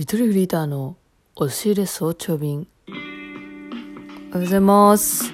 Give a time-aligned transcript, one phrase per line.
[0.00, 0.96] ゆとりフリーターの
[1.36, 2.66] 押し入れ早朝便。
[2.88, 5.30] おはようございます。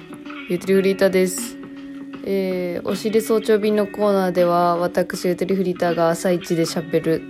[0.49, 1.55] ゆとりフリーターです。
[2.25, 7.21] えー、押し入れ早朝便のコーナーでは、私、ゆとりフリーターが朝一で喋る、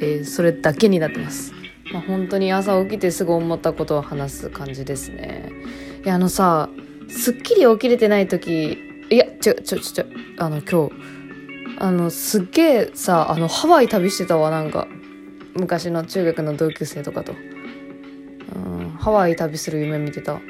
[0.00, 1.52] えー、それだけになってます。
[1.92, 5.50] まあ、本当に朝起きてすぐ思ったことを話す感じですね。
[6.04, 6.68] いや、あのさ、
[7.08, 8.78] すっきり起きれてない時、
[9.10, 10.04] いや、ちょ、ちょ、ちょ、
[10.38, 10.92] あの、今日、
[11.76, 14.86] あの、すっげえさ、あの、ハワイ旅してたわ、なんか。
[15.54, 17.34] 昔の中学の同級生とかと。
[18.54, 20.40] うん、ハワイ旅する夢見てた。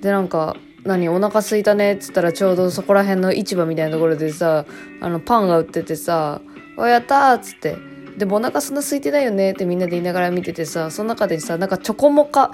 [0.00, 4.66] で、なんか、何、お腹空いたねっつったらちょうどそこら辺の市場みたいなところでさ、
[5.00, 6.40] あの、パンが売っててさ、
[6.76, 7.76] おやったっつって。
[8.16, 12.50] でもお腹そんな空いてないよねってみんなで言いながら見ててさ、その中でさ、なんかチョコモカ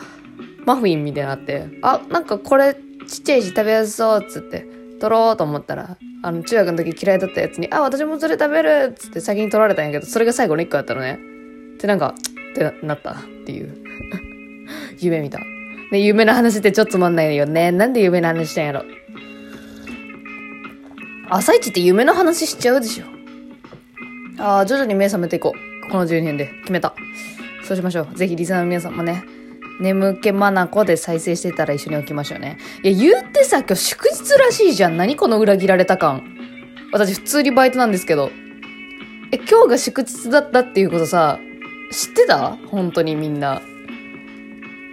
[0.64, 2.74] マフィンみたいなのあって、あ、なんかこれ
[3.08, 4.66] ちっちゃいし食べやすそうっつって、
[5.00, 11.18] 取ろうと思ったら、あの、中学の時嫌いだったやつに、あ、私もそれ食べるっつって先に取られたんやけど、それが最後の1個だったのね。
[11.80, 12.14] で、なんか、
[12.52, 13.14] ってなったっ
[13.46, 13.76] ていう。
[14.98, 15.38] 夢見た。
[15.90, 17.72] ね、夢の話ってちょっとつまんないよね。
[17.72, 18.84] なんで夢の話したんやろ。
[21.30, 23.04] 朝一って夢の話しちゃうでしょ。
[24.42, 25.90] ああ、徐々に目覚めていこう。
[25.90, 26.50] この12年で。
[26.62, 26.94] 決めた。
[27.62, 28.16] そうしましょう。
[28.16, 29.24] ぜひリスナーの皆さんもね、
[29.80, 32.58] 眠気まなこで再生してたら一緒に起きましょうね。
[32.82, 34.96] いや、言ってさ、今日祝日らしいじゃん。
[34.96, 36.22] 何この裏切られた感。
[36.92, 38.30] 私普通にバイトなんですけど。
[39.30, 41.38] え、今日が祝日だったっていうことさ、
[41.90, 42.56] 知ってた？
[42.70, 43.60] 本当にみんな。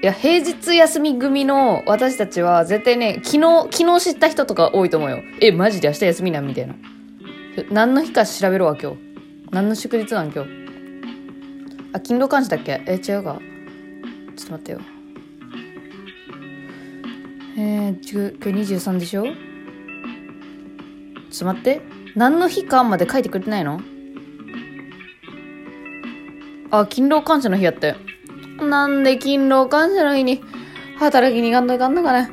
[0.02, 5.24] いや、平日休み組の私たちは絶対ね、昨日、昨日知った人とか多いと思うよ。
[5.42, 6.48] え、マジで明日休みなん？
[6.48, 6.76] みたいな。
[7.72, 8.98] 何の日か調べろわ、今日。
[9.52, 10.50] 何の祝日なん今日？
[11.94, 12.84] あ、勤労感謝だっけ？
[12.86, 13.40] え、違うか。
[14.36, 14.82] ちょっと待ってよ。
[17.58, 19.24] えー、今日23でしょ？
[19.24, 19.34] ちょっ
[21.40, 21.82] と待って。
[22.16, 23.82] 何の日かまで書いてくれてないの？
[26.80, 27.96] あ、勤労感謝の日やって。
[28.60, 30.42] なんで勤労感謝の日に
[30.98, 32.32] 働きに行かんといかんのかね。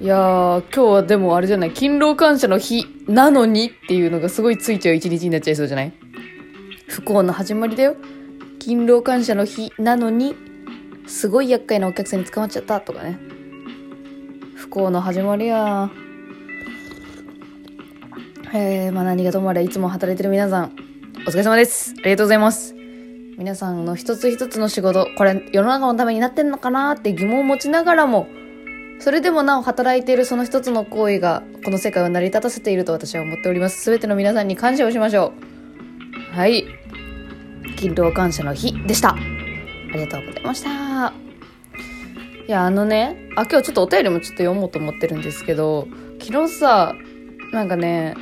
[0.00, 5.92] いやー、今日はでもあれじゃない、勤労感謝の日なのにっていうのがすごいついちゃう一日になっちゃいそうじゃない？
[6.86, 7.96] 不幸の始まりだよ。
[8.60, 10.36] 勤労感謝の日なのに、
[11.06, 13.18] すごい厄介なお客さんに捕まっちゃったとかね。
[14.54, 15.90] 不幸の始まりや
[18.54, 20.76] えー、まあ何がともあれいつも働いてる皆さん、
[21.26, 21.94] お疲れ様です。
[21.98, 22.77] ありがとうございます。
[23.38, 28.26] 皆さんの一つ一つの仕事、これ世の中のためになってんのかなって疑問を持ちながらも、
[28.98, 33.80] それでもなお働いているその一つの行為が、この世界を成り立たせていると私は思っております。
[33.80, 35.32] すべての皆さんに感謝をしましょ
[36.32, 36.36] う。
[36.36, 36.64] はい。
[37.76, 39.10] 勤労感謝の日でした。
[39.10, 39.16] あ
[39.94, 41.12] りがとうございました。
[42.48, 45.86] いや、あのね、あ、今日ちょっとお便りもちょっと読もうと思ってるんですけど、
[46.20, 46.92] 昨日さ、
[47.52, 48.16] なんかね、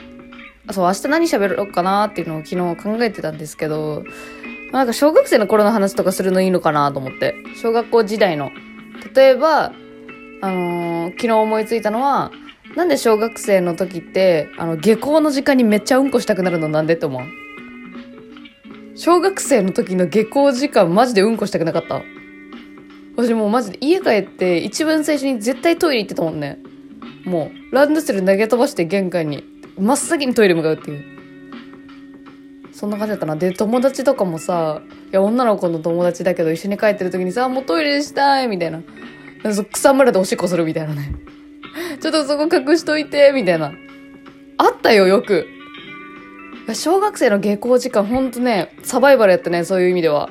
[0.73, 4.05] そう、明日何喋ろうかなっていうのを昨日考えてたんですけど、
[4.73, 7.35] なんか小学生の頃の話とかするのいいのかなと思って。
[7.61, 8.51] 小学校時代の。
[9.15, 9.73] 例えば、
[10.43, 12.31] あのー昨日思いついたのは、
[12.75, 17.23] なんで小学生の時って、あの、下校の時間にめっちゃうんこしたくなるのなんでって思う？
[18.97, 22.03] 小学生の時の下校時間マジでうんこしたくなかった？
[23.17, 26.59] 私もうマジで家帰って一番最初に絶対トイレ行ってたもんね。
[27.25, 29.43] もう、ランドセル投げ飛ばして玄関に、
[29.79, 31.16] 真っ先にトイレ向かうっていう。
[32.77, 33.37] そんな感じだったな。
[33.37, 38.83] で、友達とかもさ、いや、女の子の友達だけど一緒に帰ってる時にさ、もうトイレしたいみたいな。
[39.73, 41.15] 草むらでおしっこするみたいなね。
[42.01, 43.73] ちょっとそこ隠しといて、みたいな。
[44.59, 45.47] あったよ、よく。
[46.75, 50.29] 小学生の下校時間、ほんとね、サバイバルやったね、そういう意味では。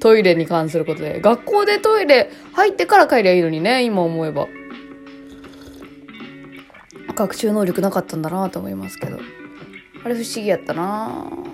[0.00, 1.20] トイレに関することで。
[1.20, 4.48] 学校でトイレ入ってから帰りゃいいのにね、今思えば。
[7.14, 9.20] 学習能力なかったんだなと思いますけど。
[10.04, 11.53] あれ不思議やったな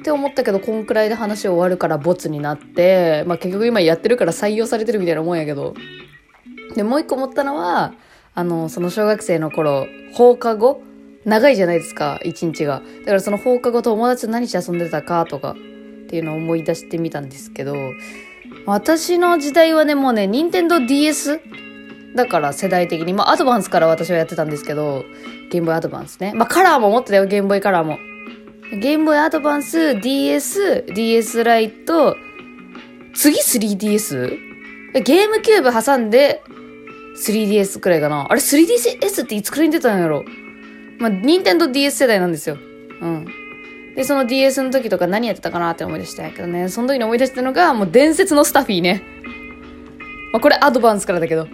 [0.00, 5.74] って思ったけど、こんくらいで話終わるからボツになって、まあ結局今やってるから採用されてるみたいなもんやけど。
[6.74, 7.92] で、もう一個思ったのは、
[8.34, 10.82] あの、その小学生の頃、放課後？
[11.26, 12.80] 長いじゃないですか、一日が。
[13.00, 15.54] だからその放課後友達と何して遊んでたかとか、っ
[16.08, 17.74] ていうのを思い出してみたんですけど、
[18.64, 21.40] 私の時代はね、もうね、任天堂 DS?
[22.16, 25.04] だから世代的に、まあアドバンスから私はやってたんですけど、
[25.50, 26.32] ゲームボーイアドバンスね。
[26.34, 27.98] まあカラーも持ってたよ、ゲームボーイカラーも。
[28.72, 32.16] ゲームボーイアドバンス、DS、DS ライト、
[33.14, 34.38] 次 3DS?
[35.02, 36.40] ゲームキューブ挟んで
[37.16, 38.26] 3DS くらいかな。
[38.30, 40.24] あれ 3DS っていつくらいに出たんやろ？
[41.00, 42.58] まあ、任天堂 DS 世代なんですよ。
[43.00, 43.26] うん。
[43.96, 46.68] で、その DS の時とか何やってたかなって思い出したんやけどね。
[46.68, 49.02] その時に思い出したのが、もう伝説のスタフィーね。
[50.32, 51.48] まあ、これアドバンスからだけど。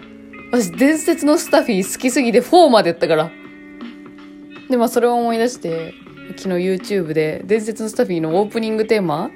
[0.51, 3.31] 私、伝説のスタフィー好きすぎて4までやったから。
[4.69, 5.93] で、まあ、それを思い出して、
[6.35, 9.31] 昨日 YouTube で伝説のスタッフィーのオープニングテーマ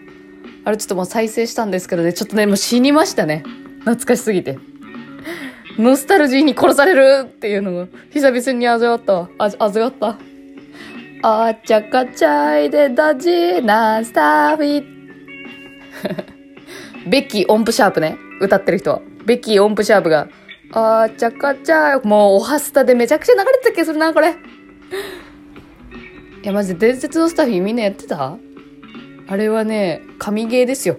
[0.64, 3.44] あれちょっともう再生したんですけどね、ちょっとね、もう死にましたね。
[3.80, 4.60] 懐かしすぎて。
[5.80, 9.30] ノスタルジーに殺されるっていうのが、久々に味わったわ。
[9.40, 10.18] あ、味わった。
[11.24, 14.86] あちゃかちゃいでだじなスターフィッ
[17.10, 18.18] ベッキー音符シャープね。
[18.40, 19.02] 歌ってる人は。
[19.26, 20.28] ベッキー音符シャープが、
[20.74, 22.08] あちゃかちゃい。
[22.08, 24.36] もう、おはスタでめちゃくちゃ流れてた気がするな、これ。
[26.42, 28.38] いや、マジで伝説のスタッフみんなやってた？
[29.28, 30.98] あれはね、神ゲーですよ。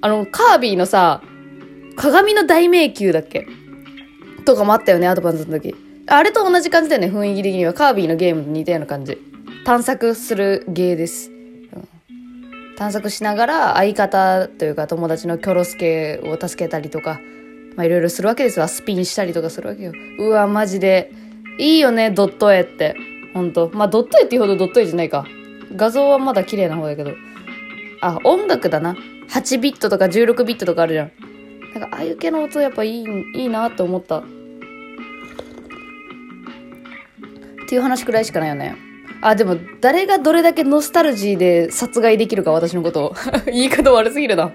[0.00, 1.22] あの、カービィのさ、
[1.96, 3.46] 鏡の大迷宮だっけ？
[4.44, 5.74] とかもあったよね、アドバンスの時。
[6.06, 7.72] あれと同じ感じだよね、雰囲気的には。
[7.72, 9.18] カービィのゲームと似たような感じ。
[9.64, 11.30] 探索するゲーです。
[12.76, 17.20] 探索しながら相方というか友達のキョロスケを助けたりとか、
[17.76, 18.68] まあいろいろするわけですわ。
[18.68, 19.92] スピンしたりとかするわけよ。
[20.18, 21.10] うわ、マジで。
[21.58, 22.96] いいよね、ドット絵って。
[23.34, 23.70] ほんと。
[23.74, 25.26] まあドット絵っていうほどドット絵じゃないか。
[25.76, 27.12] 画像はまだ綺麗な方だけど。
[28.00, 28.96] あ、音楽だな。
[29.28, 31.12] 8ビットとか16ビットとかあるじゃん。
[31.78, 33.04] なんかああいう系の音やっぱいい、
[33.34, 34.18] いいなって思った。
[34.18, 34.22] っ
[37.68, 38.76] ていう話くらいしかないよね。
[39.22, 43.14] あ、でも、誰がどれだけノスタルジーで殺害できるか、私のことを。
[43.46, 44.52] 言い方悪すぎるな。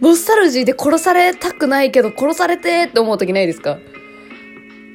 [0.00, 3.78] ノスタルジーで殺されたくないけど、殺されてって思う時ないですか？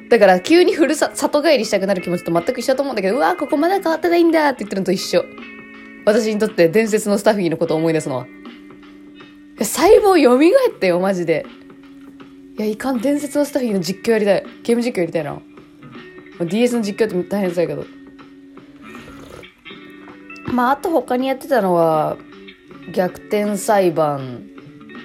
[0.08, 5.24] だから、急にふるさ、里帰りしたくなる気持ちと全く一緒だと思うんだけど、うわここまだ変わってないんだって言ってるのと一緒。
[6.04, 8.26] 私にとって伝説のスタッフィーのことを思い出すのは。
[9.58, 11.46] 細胞蘇ったよ、マジで。
[12.58, 14.44] いや、いかん、伝説のスタッフィーの実況やりたい。
[14.62, 15.40] ゲーム実況やりたいな。
[16.40, 17.86] DS の実況って大変そうやけど。
[20.52, 22.16] まあ、あと他にやってたのは、
[22.92, 24.44] 逆転裁判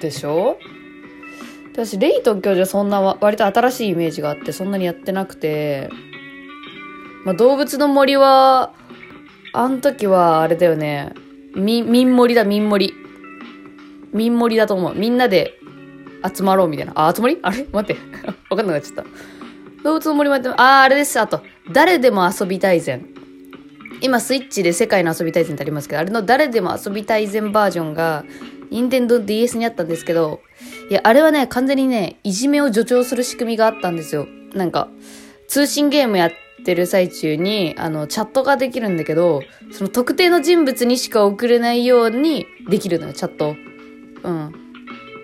[0.00, 0.58] でしょ？
[1.72, 5.88] 私、レイトン教授はそんな割と新しいイメージがあって、そんなにやってなくて、
[7.24, 8.72] まあ、動物の森は、
[9.52, 11.12] あん時はあれだよね、
[11.54, 12.94] み、民森だ、民森。
[14.12, 14.94] 民森だと思う。
[14.94, 15.58] みんなで
[16.34, 16.92] 集まろうみたいな。
[16.96, 17.38] あ、集まり？
[17.42, 17.66] あれ？
[17.72, 18.00] 待って。
[18.50, 19.04] わかんなくなっちゃった。
[19.84, 21.18] 動物の森もやって、あ、あれです。
[21.18, 23.00] あと、誰でも遊びたいぜ
[24.02, 28.24] 今スイッチで世界の遊び大全ってありますけど、あれの誰でも遊び大全バージョンが、
[28.70, 30.40] 任天堂 DS にあったんですけど、
[30.90, 34.26] いや、あれはね、完全にね、いじめを助長する仕組みがあったんですよ。
[34.54, 34.88] なんか、
[35.46, 36.32] 通信ゲームやっ
[36.64, 43.54] てる最中に、あの、チャットができるんだけど、その特定の人物にしか送れないようにできるのよ、チャット。
[44.24, 44.52] うん。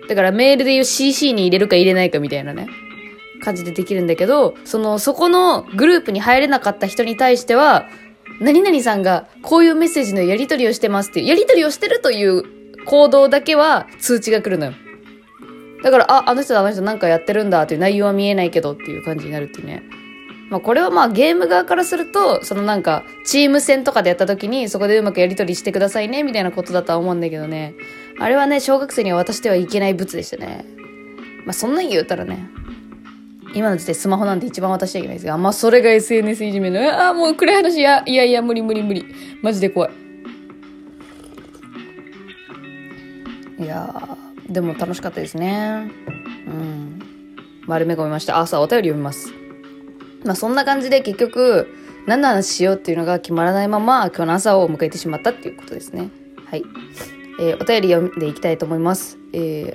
[0.07, 2.69] だからメールで言う CC に入れるか入れないかみたいなね。
[3.43, 7.89] 感じでできるんだけど、その、そこのグループに入れなかった人に対しては、
[8.39, 12.43] 何々さんがこういうメッセージのやり取りをしてますっていう、やり取りをしてるという
[12.85, 14.73] 行動だけは通知が来るのよ。
[15.83, 19.83] だから、あ、あの人あの人なんかやってるんだっていう内容は見えないけどっていう感じになるっていうね。
[20.49, 27.75] まあこれはまあゲーム側からすると、そのなんかチーム戦とかでやった時にそこでうまくやり取りしてくださいねみたいなことだとは思うんだけどね。
[28.19, 30.65] あれはね、小学生には渡してはいけない物でしたね。
[31.45, 32.49] まあそんなに言うたらね、
[33.53, 35.33] 今の時代スマホなんて一番渡しちゃいけないですよ。
[35.33, 36.79] あ、まあ、それが SNS いじめの。
[36.79, 37.81] ああ、もう暗い話。
[37.81, 39.05] や、いやいや、無理無理無理。
[39.41, 39.91] マジで怖い。
[43.59, 44.17] いや
[44.49, 45.91] でも楽しかったですね。
[46.47, 46.99] うん。
[47.65, 48.39] 丸め込みました。
[48.39, 49.33] 朝お便り読みます。
[50.23, 51.67] まあ、そんな感じで結局、
[52.05, 56.09] 何の話しようっていうのが決まらないまま、今日の朝を迎えてしまったっていうことですね。
[56.45, 56.63] はい。
[57.39, 59.17] えー、お便り読んでいきたいと思います。
[59.33, 59.73] えー、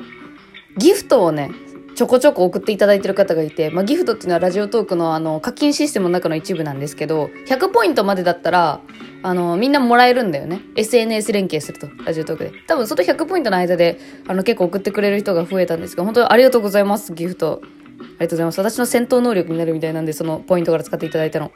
[0.79, 1.51] ギフトをね、
[1.95, 8.81] ちょこちょこ送っていただいてる方がいて、まあ、ギフトっていうのはラジオトークのあの課金システムの中の一部なんですけど、100ポイントまでだったら、
[9.23, 10.61] あの、みんなもらえるんだよね。
[10.77, 12.53] SNS 連携すると、ラジオトークで。
[12.67, 17.61] 多分その100ポイントの間で、あの結構送ってくれる人が増えたんですが、本当にありがとうございます、ギフト。
[17.63, 18.59] ありがとうございます。
[18.59, 21.53] 私の戦闘能力になるみたいなんで、そのポイントから使っていただいたの。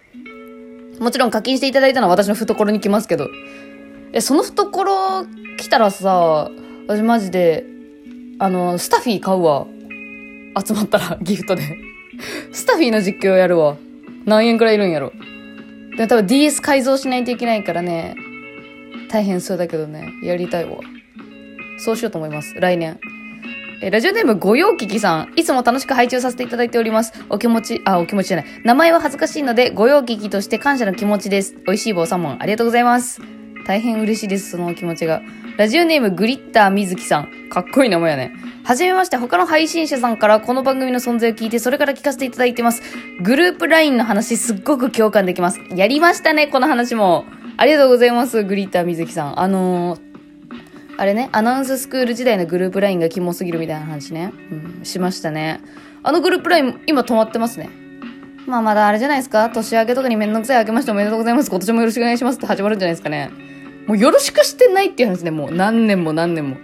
[1.00, 3.28] もちろん課金していただいたのは私の懐に来ますけど。
[4.12, 5.26] え、その懐
[5.58, 6.50] 来たらさ、
[6.86, 7.64] 私マジで、
[8.38, 9.66] あの、スタフィー買うわ。
[10.64, 11.62] 集まったら、ギフトで。
[12.52, 13.76] スタフィーの実況やるわ。
[14.24, 15.12] 何円くらいいるんやろ。
[15.96, 18.16] でも、多分 DS 改造しないといけないからね、
[19.08, 20.78] 大変そうだけどね、やりたいわ。
[21.78, 22.54] そうしようと思います。
[22.58, 22.98] 来年。
[23.82, 25.32] え、ラジオネームご用聞きさん。
[25.36, 27.12] いつも楽しく拝聴させていただいております。
[27.28, 28.46] お気持ち、あ、お気持ちじゃない。
[28.64, 31.54] 名前は恥ずかしいので、ご用聞きとして感謝の気持ちです。
[31.66, 33.20] 美味しい棒3問ありがとうございます。
[33.66, 35.20] 大変嬉しいです、そのお気持ちが。
[35.56, 37.48] ラジオネームグリッターみずきさん。
[37.48, 38.32] かっこいい名前やね。
[38.62, 42.82] はじめまして、他の配信者さんからこの番組の存在を聞いて、それから聞かせていただいてます。
[43.22, 45.60] グループ LINE の話すっごく共感できます。
[45.74, 47.24] やりましたね、この話も。
[47.56, 49.40] ありがとうございます、グリッターみずきさん。
[49.40, 50.00] あのー、
[50.98, 54.34] あれね、アナウンススクール時代のグループ LINE がキモすぎるみたいな話ね。
[54.78, 55.62] うん、しましたね。
[56.02, 57.70] あのグループ LINE、今止まってますね。
[58.46, 61.48] まあまだあれじゃないですか年明けとかにめんどくさい明けましておめでとうございます。
[61.48, 63.45] 今年もよろしくお願いしますって始まるんじゃないですかね。
[63.86, 66.56] もうよろしくしてないっていう話ね、もう何年も何年も。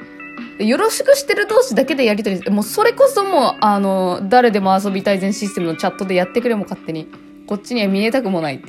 [0.59, 7.09] よろしくしてる同士だけでやりとりもうそれこそもう、あの、誰でも遊びたい全システムのチャットでやってくれも勝手に。
[7.47, 8.69] こっちには見えたくもないって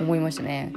[0.00, 0.72] 思いましたね。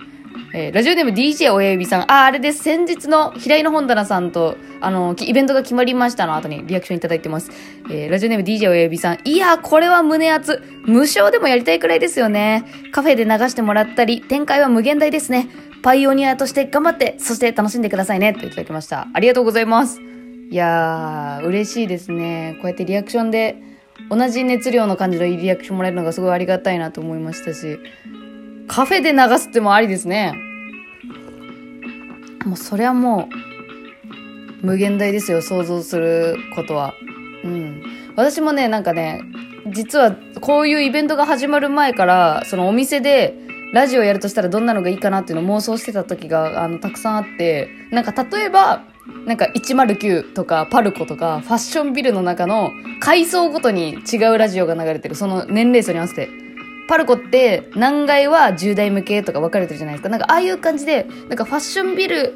[0.53, 2.11] えー、ラジオネーム DJ 親指さん。
[2.11, 2.63] あ、あれです。
[2.63, 7.51] 先日の平井の本棚さんと、あの、イベントが決まりましたの後にリアクションいただいてます。
[7.89, 9.19] えー、ラジオネーム DJ 親指さん。
[9.25, 10.63] いや、これは胸熱。
[10.85, 12.65] 無償でもやりたいくらいですよね。
[12.91, 15.47] カフェで流してもらったり、展開は無限大ですね。
[15.81, 18.33] パイオニアとして頑張って、そして楽しんでくださいね。
[18.33, 19.07] といただきました。
[19.13, 19.99] ありがとうございます。
[20.01, 22.55] いやー、嬉しいですね。
[22.61, 23.55] こうやってリアクションで、
[24.09, 27.79] 同じ熱量の感じのいいリアクションもらえるのがすごいありがたいなと思いましたし、
[28.67, 30.33] カフェで流すってもありですね。
[32.45, 33.29] もうそれはも
[34.63, 36.93] う、無限大ですよ、想像することは。
[37.43, 37.83] うん。
[38.15, 39.21] 私もね、なんかね、
[39.67, 43.35] 実はこういうイベントが始まる前から、そのお店で、
[43.73, 48.83] ラジオやるとしたらどんなのがいいかなっていうのを妄想してた時が、あの、たくさんあって、なんか例えば、
[49.25, 55.15] なんか109とかパルコとかファッションビルの中の階層ごとに違うラジオが流れてる。
[55.15, 56.29] その年齢層に合わせて。
[56.87, 60.09] パルコって何階は10代向けとか分かれてるじゃないですか。
[60.09, 62.33] なんかああいう感じで、なんかファッションビル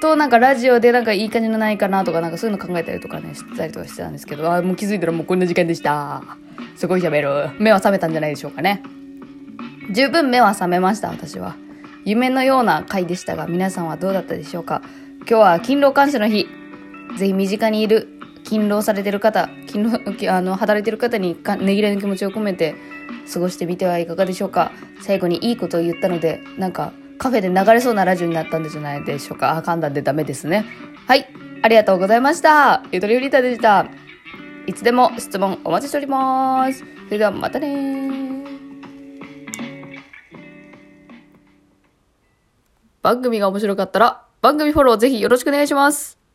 [0.00, 6.22] となんかラジオでなんかいい感じのないかなとかなんかそういうの考えたりとかね、したりとかしてたんですけど、あもう気づいたらもうこんな時間でした。
[6.76, 7.50] すごい喋る。
[7.58, 8.82] 目は覚めたんじゃないでしょうかね。
[9.90, 11.56] 十分目は覚めました、私は。
[12.04, 14.82] 夢のような回でしたが、皆さんはどうだったでしょうか？
[15.20, 16.46] 今日は勤労感謝の日。
[17.16, 18.08] ぜひ身近にいる
[18.44, 20.00] 勤労されてる方、勤労、
[20.32, 22.74] あの、働いてる方にねぎらいの気持ちを込めて
[23.32, 24.72] 過ごしてみてはいかがでしょうか？
[25.00, 29.56] 最後にいいことを言ったので、なんかカフェで流れそうなラジオになったんじゃないでしょうか？
[29.56, 30.64] あ、噛んだんでダメですね。
[31.06, 31.26] はい。
[31.62, 32.82] ありがとうございました。
[32.92, 33.86] ゆとりよりたでした。
[34.66, 36.84] いつでも質問お待ちしております。
[37.06, 38.35] それではまたね
[43.06, 46.25] 番組が面白かったら番組フォローぜひよろしくお願いします。